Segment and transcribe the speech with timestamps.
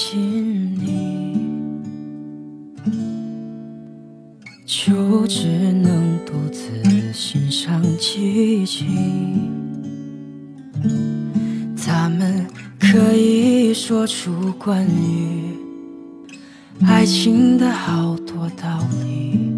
[0.00, 1.36] 知道该怎么接近你，
[4.64, 8.86] 就只能独自欣赏寂静。
[11.76, 12.46] 他们
[12.78, 15.56] 可以说出关于
[16.86, 19.52] 爱情的好多道理，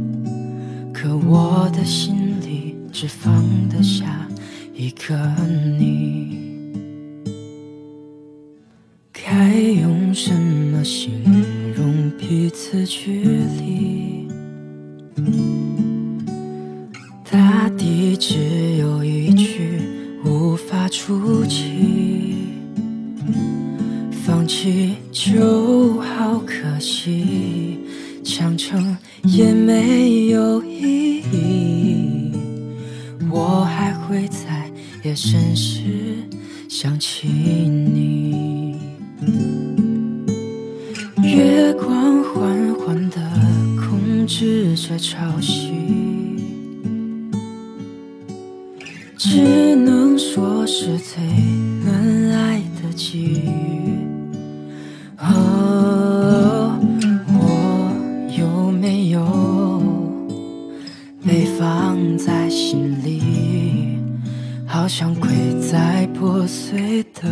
[0.92, 4.26] 可我的心里只放得下
[4.74, 5.14] 一个
[5.78, 6.49] 你。
[10.90, 11.12] 形
[11.72, 14.26] 容彼此距离？
[17.30, 19.78] 大地只有一句
[20.24, 22.48] 无法触及。
[24.10, 27.78] 放弃就好可惜，
[28.24, 32.32] 强撑也没有意义。
[33.30, 34.68] 我还会在
[35.04, 35.84] 夜深时
[36.68, 38.49] 想起你。
[44.42, 45.70] 试着潮汐，
[49.18, 51.22] 只能说是最
[51.84, 53.50] 难挨的际遇。
[55.18, 56.74] 哦，
[57.28, 57.92] 我
[58.38, 59.82] 有没有
[61.22, 63.98] 被放在心里？
[64.66, 65.28] 好像跪
[65.70, 67.28] 在破碎的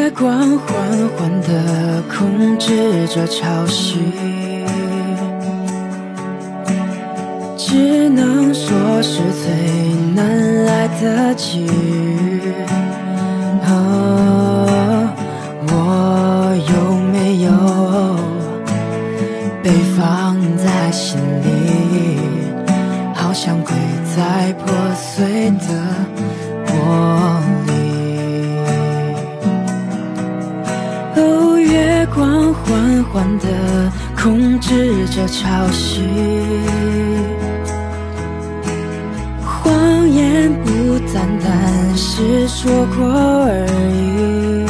[0.00, 0.66] 月光缓
[1.14, 3.98] 缓地控制着潮汐，
[7.54, 9.52] 只能说是最
[10.14, 12.40] 难来的际遇。
[13.68, 15.06] 哦，
[15.68, 15.70] 我
[16.72, 16.74] 有
[17.12, 17.50] 没有
[19.62, 21.46] 被放在心里？
[23.14, 23.74] 好像跪
[24.16, 25.66] 在破碎的
[26.64, 26.70] 玻
[32.00, 33.46] 月光缓缓地
[34.16, 36.00] 控制着潮汐，
[39.44, 44.64] 谎言不单单是说过而已。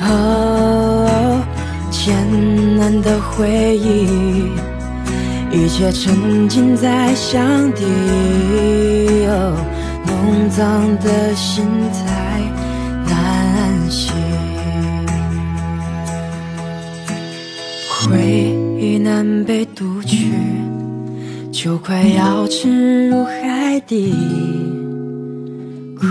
[0.00, 1.42] 哦，
[1.90, 2.16] 艰
[2.78, 4.50] 难的回忆，
[5.52, 7.84] 一切沉浸在箱底。
[9.26, 9.54] 哦，
[10.06, 12.19] 弄脏的心态
[18.02, 18.16] 回
[18.80, 20.32] 忆难被读取，
[21.52, 24.14] 就快要沉入海底，
[25.98, 26.08] 快